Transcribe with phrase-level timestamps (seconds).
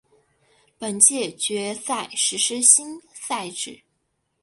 [0.79, 3.83] 本届决赛实施新赛制。